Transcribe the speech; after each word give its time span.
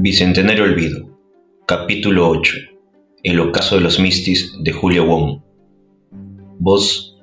Bicentenario 0.00 0.62
Olvido, 0.62 1.18
capítulo 1.66 2.30
8. 2.30 2.52
El 3.24 3.40
ocaso 3.40 3.74
de 3.74 3.80
los 3.80 3.98
Mistis 3.98 4.52
de 4.62 4.70
Julia 4.70 5.02
Wong. 5.02 5.42
Voz 6.60 7.16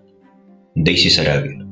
Daisy 0.76 1.10
Sarabia. 1.10 1.66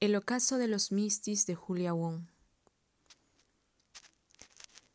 El 0.00 0.16
ocaso 0.16 0.56
de 0.56 0.68
los 0.68 0.90
Mistis 0.90 1.44
de 1.44 1.54
Julia 1.54 1.92
Wong. 1.92 2.22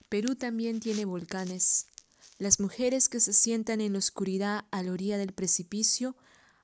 Perú 0.09 0.34
también 0.34 0.79
tiene 0.79 1.05
volcanes. 1.05 1.86
Las 2.39 2.59
mujeres 2.59 3.09
que 3.09 3.20
se 3.20 3.34
sientan 3.34 3.79
en 3.79 3.93
la 3.93 4.00
oscuridad 4.00 4.65
a 4.71 4.81
la 4.81 4.91
orilla 4.91 5.20
del 5.20 5.34
precipicio 5.34 6.15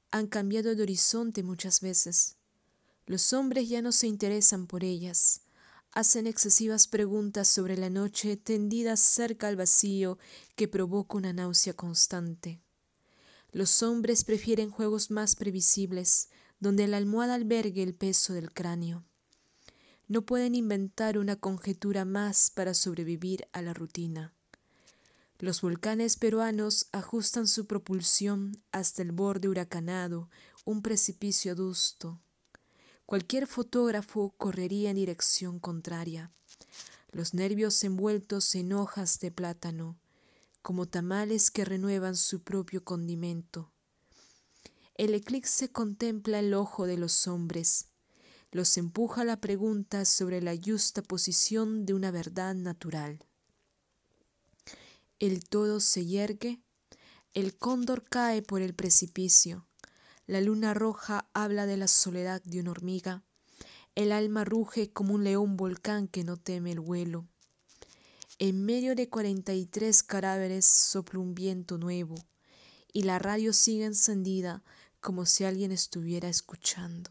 han 0.09 0.25
cambiado 0.25 0.73
de 0.73 0.81
horizonte 0.81 1.43
muchas 1.43 1.79
veces. 1.81 2.37
Los 3.05 3.33
hombres 3.33 3.69
ya 3.69 3.83
no 3.83 3.91
se 3.91 4.07
interesan 4.07 4.65
por 4.65 4.83
ellas 4.83 5.43
hacen 5.99 6.27
excesivas 6.27 6.87
preguntas 6.87 7.49
sobre 7.49 7.75
la 7.75 7.89
noche 7.89 8.37
tendida 8.37 8.95
cerca 8.95 9.49
al 9.49 9.57
vacío 9.57 10.17
que 10.55 10.69
provoca 10.69 11.17
una 11.17 11.33
náusea 11.33 11.73
constante. 11.73 12.61
Los 13.51 13.83
hombres 13.83 14.23
prefieren 14.23 14.69
juegos 14.69 15.11
más 15.11 15.35
previsibles, 15.35 16.29
donde 16.61 16.87
la 16.87 16.95
almohada 16.95 17.33
albergue 17.33 17.83
el 17.83 17.95
peso 17.95 18.31
del 18.31 18.53
cráneo. 18.53 19.03
No 20.07 20.25
pueden 20.25 20.55
inventar 20.55 21.17
una 21.17 21.35
conjetura 21.35 22.05
más 22.05 22.49
para 22.49 22.73
sobrevivir 22.73 23.49
a 23.51 23.61
la 23.61 23.73
rutina. 23.73 24.33
Los 25.37 25.59
volcanes 25.61 26.15
peruanos 26.15 26.87
ajustan 26.93 27.45
su 27.45 27.67
propulsión 27.67 28.63
hasta 28.71 29.01
el 29.01 29.11
borde 29.11 29.49
huracanado, 29.49 30.29
un 30.63 30.81
precipicio 30.81 31.51
adusto 31.51 32.21
Cualquier 33.09 33.47
fotógrafo 33.47 34.35
correría 34.37 34.91
en 34.91 34.95
dirección 34.95 35.57
contraria, 35.57 36.31
los 37.11 37.33
nervios 37.33 37.83
envueltos 37.83 38.53
en 38.53 38.71
hojas 38.71 39.19
de 39.19 39.31
plátano, 39.31 39.97
como 40.61 40.87
tamales 40.87 41.49
que 41.49 41.65
renuevan 41.65 42.15
su 42.15 42.43
propio 42.43 42.83
condimento. 42.83 43.71
El 44.93 45.15
eclipse 45.15 45.71
contempla 45.71 46.37
el 46.37 46.53
ojo 46.53 46.85
de 46.85 46.97
los 46.97 47.27
hombres, 47.27 47.87
los 48.51 48.77
empuja 48.77 49.23
la 49.23 49.41
pregunta 49.41 50.05
sobre 50.05 50.39
la 50.39 50.53
justa 50.55 51.01
posición 51.01 51.87
de 51.87 51.95
una 51.95 52.11
verdad 52.11 52.53
natural. 52.53 53.25
El 55.17 55.49
todo 55.49 55.79
se 55.79 56.05
yergue, 56.05 56.61
el 57.33 57.57
cóndor 57.57 58.03
cae 58.03 58.43
por 58.43 58.61
el 58.61 58.75
precipicio, 58.75 59.65
la 60.29 60.41
luna 60.41 60.75
roja 60.75 61.27
habla 61.33 61.65
de 61.65 61.75
la 61.75 61.87
soledad 61.87 62.39
de 62.43 62.59
una 62.59 62.69
hormiga. 62.69 63.23
El 63.95 64.11
alma 64.11 64.45
ruge 64.45 64.93
como 64.93 65.15
un 65.15 65.23
león 65.23 65.57
volcán 65.57 66.07
que 66.07 66.23
no 66.23 66.37
teme 66.37 66.71
el 66.71 66.79
vuelo. 66.79 67.25
En 68.37 68.63
medio 68.63 68.93
de 68.93 69.09
cuarenta 69.09 69.55
y 69.55 69.65
tres 69.65 70.03
cadáveres 70.03 70.65
sopla 70.65 71.19
un 71.19 71.33
viento 71.33 71.79
nuevo 71.79 72.13
y 72.93 73.01
la 73.01 73.17
radio 73.17 73.53
sigue 73.53 73.85
encendida 73.85 74.61
como 75.01 75.25
si 75.25 75.45
alguien 75.45 75.71
estuviera 75.71 76.29
escuchando. 76.29 77.09